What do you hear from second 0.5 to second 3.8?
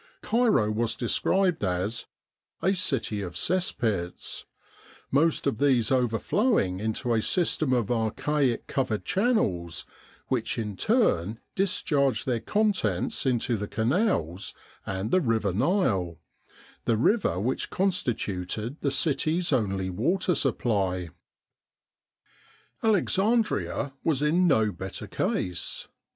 was 'described as "a city of cess